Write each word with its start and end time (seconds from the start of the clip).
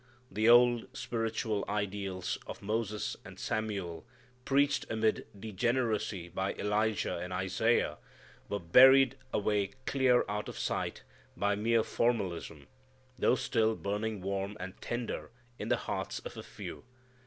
The 0.31 0.49
old 0.49 0.87
spiritual 0.97 1.63
ideals 1.69 2.39
of 2.47 2.63
Moses, 2.63 3.15
and 3.23 3.37
Samuel, 3.39 4.03
preached 4.45 4.83
amid 4.89 5.27
degeneracy 5.39 6.27
by 6.27 6.55
Elijah 6.55 7.19
and 7.19 7.31
Isaiah, 7.31 7.99
were 8.49 8.57
buried 8.59 9.15
away 9.31 9.73
clear 9.85 10.25
out 10.27 10.49
of 10.49 10.57
sight 10.57 11.03
by 11.37 11.53
mere 11.55 11.83
formalism, 11.83 12.65
though 13.19 13.35
still 13.35 13.75
burning 13.75 14.21
warm 14.23 14.57
and 14.59 14.73
tender 14.81 15.29
in 15.59 15.69
the 15.69 15.77
hearts 15.77 16.17
of 16.17 16.35
a 16.35 16.41
few. 16.41 16.83